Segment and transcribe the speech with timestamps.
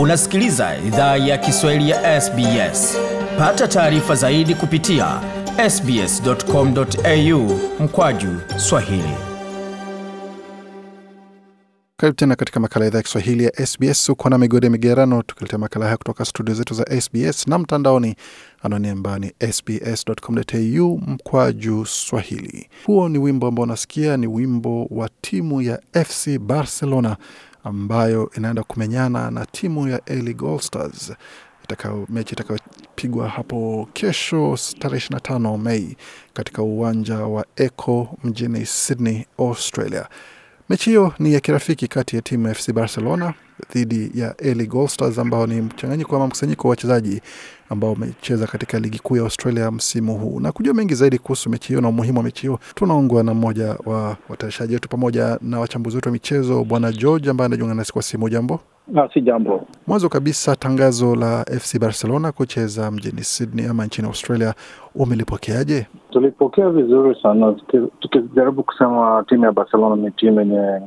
[0.00, 2.96] Unasikiliza idhaa ya Kiswahili ya SBS.
[3.38, 5.20] Pata taarifa zaidi kupitia
[5.70, 9.14] sbs.com.au mkwaju swahili.
[11.96, 14.08] Karibu tena katika makala idhaa ya Kiswahili ya SBS.
[14.08, 18.14] Uko na migode migerano, tukiletea makala haya kutoka studio zetu za SBS na mtandaoni,
[18.62, 22.68] anwani ambayo ni sbs.com.au mkwaju swahili.
[22.86, 27.16] Huo ni wimbo ambao unasikia, ni wimbo wa timu ya FC Barcelona
[27.64, 30.36] ambayo inaenda kumenyana na timu ya Eli
[31.64, 35.96] itakao mechi itakayopigwa hapo kesho tarehe 25 Mei
[36.34, 40.08] katika uwanja wa Echo mjini Sydney, Australia.
[40.68, 43.34] Mechi hiyo ni ya kirafiki kati ya timu ya FC Barcelona
[43.72, 47.20] dhidi ya Eli Stars ambao ni mchanganyiko ama mkusanyiko wa wachezaji
[47.70, 50.40] ambao wamecheza katika ligi kuu ya Australia msimu huu.
[50.40, 53.76] Na kujua mengi zaidi kuhusu mechi hiyo na umuhimu wa mechi hiyo, tunaungwa na mmoja
[53.86, 58.02] wa watayarishaji wetu pamoja na wachambuzi wetu wa michezo, Bwana George ambaye anajiunga nasi kwa
[58.02, 58.28] simu.
[58.28, 58.60] Jambo.
[58.88, 59.66] Na, si jambo.
[59.86, 64.54] Mwanzo kabisa, tangazo la FC Barcelona kucheza mjini Sydney ama nchini Australia
[64.94, 65.86] umelipokeaje?
[66.10, 67.54] Tulipokea vizuri sana,
[68.00, 70.80] tukijaribu kusema timu ya Barcelona ni timu yenye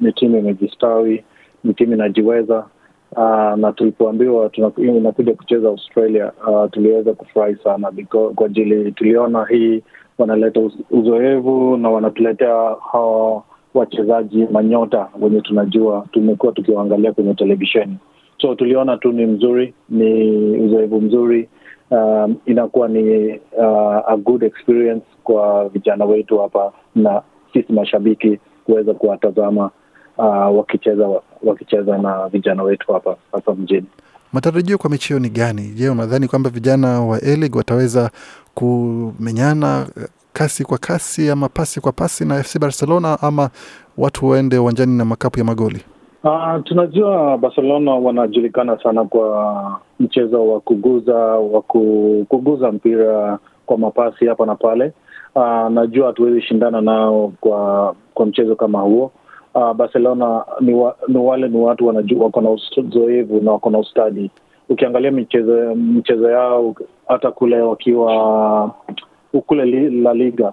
[0.00, 1.24] ni timu imejistawi,
[1.64, 2.64] ni timu inajiweza.
[3.16, 7.92] Uh, na tulipoambiwa inakuja kucheza Australia uh, tuliweza kufurahi sana
[8.34, 9.82] kwa ajili tuliona hii
[10.18, 13.42] wanaleta uzoevu na wanatuletea hawa
[13.74, 17.96] wachezaji manyota wenye tunajua tumekuwa tukiwaangalia kwenye televisheni
[18.40, 21.48] so tuliona tu ni mzuri ni uzoevu mzuri
[21.90, 28.94] um, inakuwa ni uh, a good experience kwa vijana wetu hapa na sisi mashabiki kuweza
[28.94, 29.70] kuwatazama
[30.18, 31.08] uh, wakicheza
[31.42, 33.86] wakicheza na vijana wetu hapa hapa mjini
[34.34, 35.62] Matarajio kwa mechi hiyo ni gani?
[35.62, 38.10] Je, unadhani kwamba vijana wa A-League wataweza
[38.54, 43.50] kumenyana eh, kasi kwa kasi ama pasi kwa pasi na FC Barcelona ama
[43.98, 45.80] watu waende uwanjani na makapu ya magoli?
[46.24, 51.62] Uh, tunajua Barcelona wanajulikana sana kwa mchezo wa kuguza wa
[52.28, 54.92] kuguza mpira kwa mapasi hapa na pale.
[55.34, 59.12] Uh, najua hatuwezi shindana nao kwa kwa mchezo kama huo.
[59.54, 61.86] Uh, Barcelona ni, wa, ni wale ni watu
[62.18, 64.30] wako na uzoevu na wako na ustadi.
[64.68, 66.74] Ukiangalia michezo michezo yao
[67.08, 68.74] hata kule wakiwa
[69.46, 70.52] kule La Liga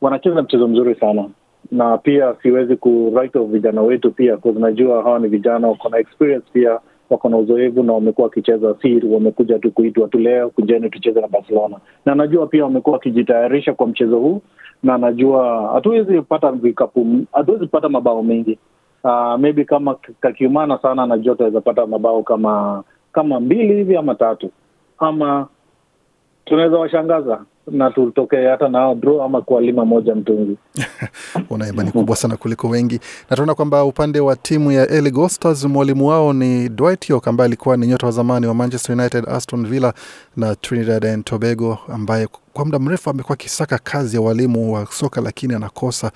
[0.00, 1.28] wanacheza mchezo mzuri sana
[1.70, 3.12] na pia siwezi ku
[3.46, 7.92] vijana wetu pia najua hawa ni vijana wako na experience pia wako na uzoefu na
[7.92, 11.76] wamekuwa wakicheza siri, wamekuja tu kuitwa tu leo kujeni tucheze na Barcelona.
[12.06, 14.42] Na najua pia wamekuwa wakijitayarisha kwa mchezo huu
[14.82, 18.58] na najua hatuwezi pata vikapu hatuwezi pata mabao mengi.
[19.04, 24.50] Uh, maybe kama kakiumana sana najua tunaweza pata mabao kama kama mbili hivi ama tatu.
[24.98, 25.46] Ama
[26.44, 30.56] tunaweza washangaza na tutokee hata nao draw ama kualima moja mtungi
[31.50, 33.00] Una imani kubwa sana kuliko wengi,
[33.30, 37.46] na tunaona kwamba upande wa timu ya LA Stars mwalimu wao ni Dwight York ambaye
[37.46, 39.94] alikuwa ni nyota wa zamani wa Manchester United, Aston Villa
[40.36, 45.20] na Trinidad and Tobago, ambaye kwa muda mrefu amekuwa akisaka kazi ya walimu wa soka
[45.20, 46.12] lakini anakosa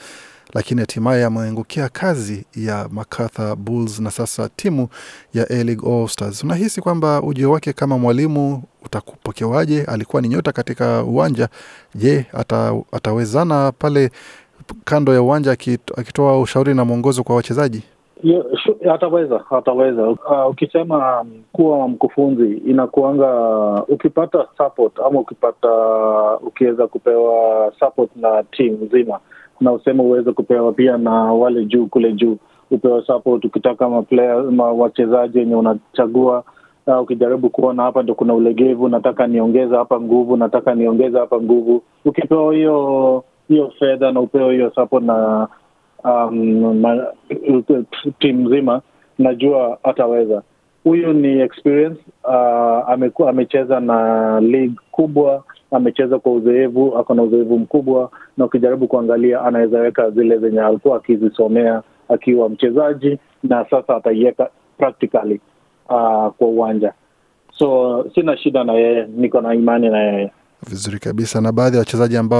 [0.55, 4.89] lakini hatimaye ameangukia kazi ya Macarthur Bulls na sasa timu
[5.35, 6.45] ya A-League All Stars.
[6.45, 9.83] Unahisi kwamba ujio wake kama mwalimu utakupokewaje?
[9.85, 11.49] Alikuwa ni nyota katika uwanja.
[11.95, 14.11] Je, ata, atawezana pale
[14.85, 15.53] kando ya uwanja
[15.97, 17.83] akitoa ushauri na mwongozo kwa wachezaji?
[18.25, 20.09] hataweza hataweza ataweza ataweza.
[20.09, 23.29] Uh, ukisema um, kuwa mkufunzi inakuanga
[23.89, 25.69] ukipata support ama ukipata
[26.47, 29.19] ukiweza kupewa support na timu nzima,
[29.61, 32.37] na useme uweze kupewa pia na wale juu kule juu,
[32.71, 33.89] upewa support ukitaka
[34.79, 36.45] wachezaji wenye unachagua
[36.87, 41.83] uh, ukijaribu kuona hapa ndo kuna ulegevu, nataka niongeza hapa nguvu, nataka niongeza hapa nguvu,
[42.05, 45.49] ukipewa hiyo hiyo fedha na upewe hiyo support na
[46.05, 47.07] um, ma,
[48.19, 48.81] timu nzima
[49.19, 50.43] najua ataweza.
[50.85, 57.59] Huyu ni experience uh, ameku, amecheza na league kubwa, amecheza kwa uzoevu, ako na uzoevu
[57.59, 64.51] mkubwa, na ukijaribu kuangalia anaweza weka zile zenye alikuwa akizisomea akiwa mchezaji, na sasa ataiweka
[64.79, 65.41] practically
[65.89, 66.93] uh, kwa uwanja.
[67.59, 70.33] So sina shida na yeye, niko na imani na yeye.
[70.69, 71.41] Vizuri kabisa.
[71.41, 72.39] Na baadhi ya wachezaji ambao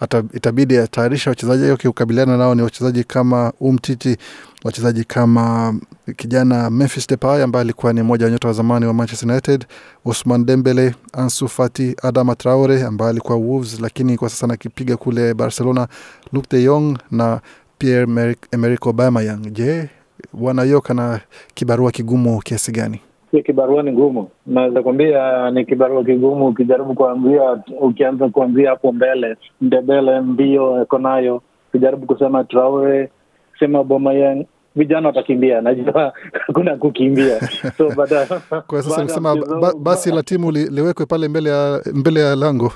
[0.00, 4.16] ata, itabidi atayarisha wachezaji wake kukabiliana nao ni wachezaji kama Umtiti,
[4.64, 5.74] wachezaji kama
[6.16, 9.66] kijana Memphis Depay ambaye alikuwa ni mmoja wa nyota wa zamani wa Manchester United,
[10.04, 15.88] Ousmane Dembele, Ansu Fati, Adama Traore ambaye alikuwa Wolves lakini kwa sasa anakipiga kule Barcelona,
[16.32, 17.40] Luke de Jong na
[17.78, 19.50] Pierre Emerick Aubameyang.
[19.50, 19.88] Je,
[20.32, 21.20] bwana na
[21.54, 23.00] kibarua kigumu kiasi gani?
[23.30, 26.46] Hiyo kibarua ni ngumu, naweza kuambia ni kibarua kigumu.
[26.46, 33.08] Ukijaribu kuanzia, ukianza kuanzia hapo mbele, Ndebele mbio eko nayo, ukijaribu kusema Traore,
[33.58, 34.44] sema Aubameyang,
[34.76, 36.12] vijana watakimbia najua
[36.46, 37.40] hakuna kukimbia
[37.78, 38.26] so baada
[38.66, 42.72] Kwa sasa nisema ba, basi la timu li, liwekwe pale mbele ya mbele ya lango.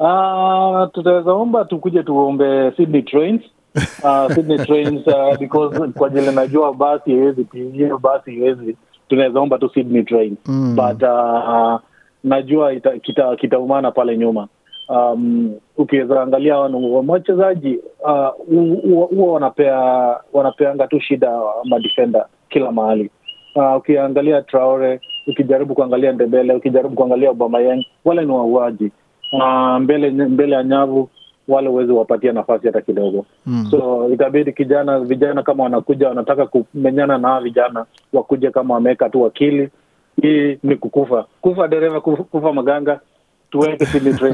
[0.00, 3.42] Uh, tutaweza omba tukuje tuombe Sydney Trains
[4.02, 8.76] uh, Sydney Trains uh, because kwa jile najua basi iwezi hiyo basi iwezi
[9.12, 10.36] tunaweza omba tu Sydney train.
[10.46, 10.76] Mm.
[10.76, 11.80] but uh,
[12.24, 13.36] najua kitaumana kita-
[13.92, 14.48] pale nyuma.
[14.88, 16.58] Um, ukiweza angalia
[17.12, 19.76] wachezaji huwa uh, hu- hu- huwa wanapea
[20.32, 23.10] wanapeanga tu shida madefenda kila mahali.
[23.54, 28.90] Uh, ukiangalia Traore ukijaribu kuangalia Ndebele ukijaribu kuangalia Aubameyang wale ni wauaji.
[29.32, 31.08] Uh, mbele mbele ya nyavu
[31.48, 33.26] wale huwezi wapatia nafasi hata kidogo.
[33.46, 33.68] Mm.
[33.70, 39.26] so itabidi kijana vijana kama wanakuja wanataka kumenyana na hawa vijana wakuje kama wameweka tu
[39.26, 39.68] akili
[40.22, 41.26] hii ni kukufa.
[41.40, 43.00] Kufa dereva kufa, kufa maganga
[43.50, 43.86] tuweke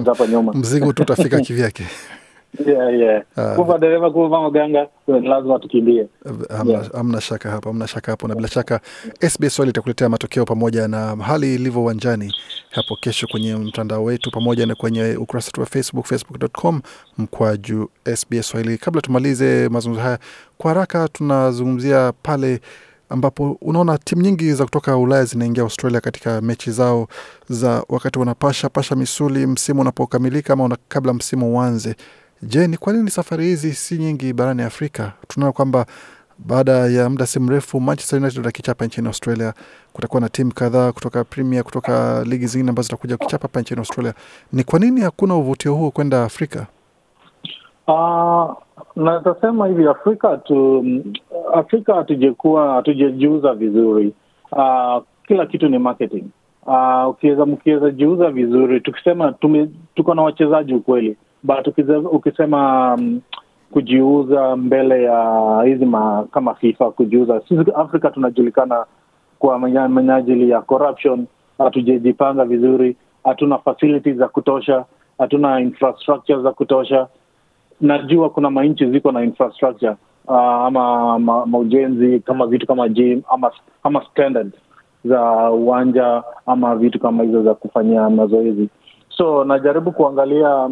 [0.06, 0.52] hapa nyuma.
[0.52, 1.84] Mzigo tu utafika kivyake.
[2.67, 3.23] yeah, yeah.
[3.37, 3.55] Ah.
[3.55, 6.06] kufa dereva kufa maganga lazima tukimbie
[6.49, 6.93] Hamna, Yeah.
[6.93, 8.81] hamna shaka hapo, hamna shaka hapo, na bila shaka
[9.21, 12.35] SBS Swahili itakuletea matokeo pamoja na hali ilivyo uwanjani
[12.71, 16.81] hapo kesho kwenye mtandao wetu pamoja na kwenye ukurasa wetu wa Facebook, facebook.com
[17.19, 18.79] mkwaju SBS Swahili.
[18.79, 20.19] Kabla tumalize mazungumzo haya
[20.59, 22.61] kwa haraka, tunazungumzia pale
[23.11, 27.09] ambapo unaona timu nyingi za kutoka Ulaya zinaingia Australia katika mechi zao
[27.49, 31.97] za wakati wanapasha pasha misuli msimu unapokamilika ama una, kabla msimu uanze.
[32.43, 35.12] Je, ni kwa nini safari hizi si nyingi barani Afrika?
[35.29, 35.87] Tunaona kwamba
[36.38, 39.55] baada ya muda si mrefu Manchester United watakichapa nchini Australia.
[39.93, 44.14] Kutakuwa na timu kadhaa kutoka Premier, kutoka ligi zingine ambazo zitakuja kuchapa hapa nchini Australia.
[44.52, 46.67] Ni kwa nini hakuna uvutio huo kwenda Afrika?
[47.88, 48.52] Uh,
[48.96, 50.84] natasema hivi Afrika tu
[51.55, 54.12] Afrika hatujekuwa hatujajiuza vizuri.
[54.52, 56.25] Uh, kila kitu ni marketing.
[56.67, 61.67] Uh, ukiweza mkiweza jiuza vizuri, tukisema tume, tuko na wachezaji ukweli, but
[62.12, 63.20] ukisema um,
[63.73, 65.87] kujiuza mbele ya hizi
[66.31, 68.85] kama FIFA kujiuza, sisi Afrika tunajulikana
[69.38, 69.88] kwa menya-
[70.50, 71.26] ya corruption,
[71.58, 74.85] hatujajipanga vizuri, hatuna facilities za kutosha,
[75.19, 77.06] hatuna infrastructure za kutosha.
[77.81, 79.96] Najua kuna manchi ziko na infrastructure
[80.26, 83.50] uh, ama ma, maujenzi kama vitu kama gym ama
[83.82, 84.52] ama standard
[85.05, 88.69] za uwanja ama vitu kama hizo za kufanyia mazoezi.
[89.08, 90.70] So najaribu kuangalia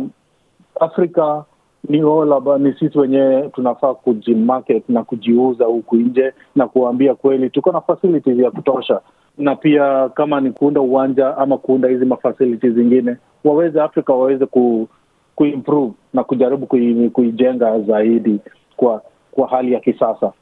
[0.80, 1.44] afrika
[1.88, 7.72] ni laba ni sisi wenyewe tunafaa kujimarket na kujiuza huku nje na kuwaambia kweli tuko
[7.72, 9.00] na facilities ya kutosha.
[9.38, 14.88] Na pia kama ni kuunda uwanja ama kuunda hizi mafacilities zingine waweze afrika waweze ku
[15.34, 18.40] kuimprove na kujaribu kui, kuijenga zaidi
[18.76, 19.02] kwa
[19.32, 20.32] kwa hali ya kisasa.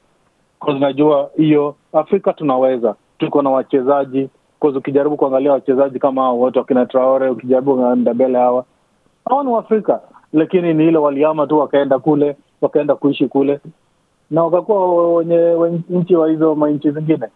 [0.79, 4.29] Najua hiyo afrika tunaweza tuko na wachezaji.
[4.77, 8.65] Ukijaribu kuangalia wachezaji kama hao wote wakina traore ukijaribu mbele hawa
[9.29, 10.01] hawa ni waafrika
[10.35, 13.61] lakini ni ile waliama tu wakaenda kule wakaenda kuishi kule.
[14.31, 17.29] Na wakakuwa wenye nchi wa hizo manchi zingine.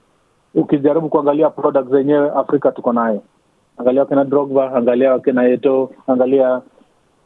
[0.54, 3.22] Ukijaribu kuangalia product zenyewe afrika tuko nayo.
[3.78, 6.60] Angalia wakina drogba angalia wakina eto angalia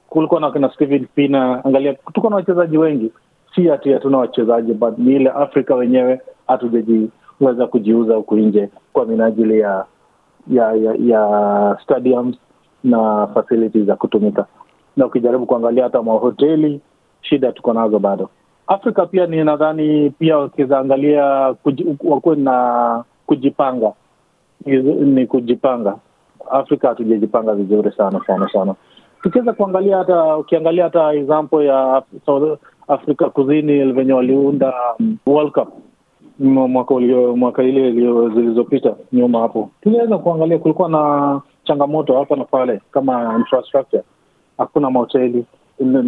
[0.08, 3.12] kulikuwa na wakina steven pina angalia tuko na wachezaji wengi.
[3.54, 9.58] Si ati hatuna wachezaji but ni ile afrika wenyewe hatujajiweza kujiuza huku nje kwa minajili
[9.60, 9.84] ya
[10.50, 12.36] ya ya, ya stadiums
[12.84, 14.46] na facilities za kutumika
[14.96, 16.80] na ukijaribu kuangalia hata mahoteli
[17.22, 18.28] shida tuko nazo bado.
[18.66, 21.24] Afrika pia ni nadhani pia wakizaangalia
[22.04, 23.92] wakuwe na kujipanga.
[24.66, 25.96] Ni, kujipanga.
[26.50, 28.74] Afrika hatujajipanga vizuri sana sana sana.
[29.22, 32.58] Tukiweza kuangalia hata ukiangalia hata example ya South
[32.88, 35.68] afrika kusini venye waliunda um, world cup
[36.38, 37.92] mwaka ulio mwaka ile
[38.34, 39.70] zilizopita nyuma hapo.
[39.80, 44.02] Tuliweza kuangalia kulikuwa na changamoto hapa na pale kama infrastructure
[44.58, 45.44] hakuna mahoteli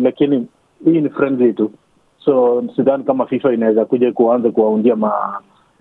[0.03, 0.47] lakini
[0.85, 1.71] hii ni friendly tu.
[2.25, 5.13] So sidhani kama fifa inaweza kuja kuanza kuwaundia ma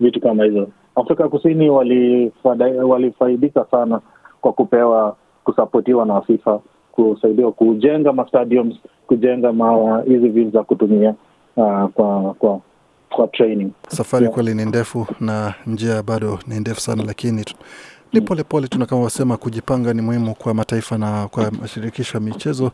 [0.00, 0.68] vitu kama hizo.
[0.94, 4.00] Afrika kusini walifaidika walifaidika sana
[4.40, 6.60] kwa kupewa kusapotiwa na fifa
[6.92, 8.74] kusaidiwa kujenga mastadiums
[9.06, 9.52] kujenga
[10.06, 11.14] hizi vitu za kutumia
[11.56, 12.60] uh, kwa kwa
[13.10, 13.70] kwa training.
[13.88, 14.34] Safari Yeah.
[14.34, 17.44] kweli ni ndefu na njia bado ni ndefu sana, lakini
[18.12, 22.24] ni polepole tu, na kama wasema, kujipanga ni muhimu kwa mataifa na kwa mashirikisho ya
[22.24, 22.72] michezo,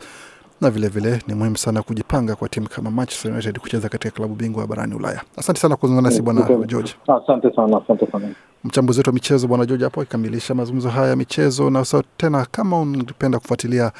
[0.60, 4.34] na vilevile vile, ni muhimu sana kujipanga kwa timu kama Manchester United kucheza katika klabu
[4.34, 5.22] bingwa barani Ulaya.
[5.36, 6.94] Asante sana kuzungumza nasi Bwana George.
[7.08, 8.28] asante sana asante sana
[8.64, 11.70] mchambuzi wetu wa michezo bwana George hapo akikamilisha mazungumzo haya ya michezo.
[11.70, 13.92] Na sasa tena, kama ungependa kufuatilia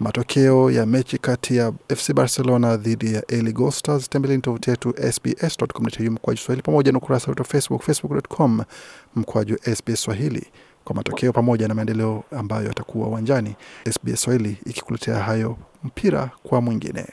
[0.00, 4.94] matokeo ya mechi kati ya FC Barcelona dhidi ya AL Ghost Stars, tembeleni tovuti yetu
[5.12, 8.60] sbs.com.au mkwaju Swahili pamoja na ukurasa wetu wa Facebook, facebook.com
[9.16, 10.46] mkwaju SBS Swahili
[10.88, 13.54] kwa matokeo pamoja na maendeleo ambayo yatakuwa uwanjani.
[13.90, 17.04] SBS Swahili ikikuletea hayo mpira kwa mwingine.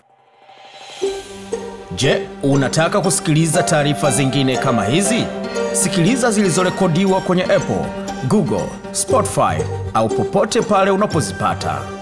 [1.96, 5.25] Je, unataka kusikiliza taarifa zingine kama hizi?
[5.74, 7.86] Sikiliza zilizorekodiwa kwenye Apple,
[8.27, 9.63] Google, Spotify
[9.94, 11.95] au popote pale unapozipata.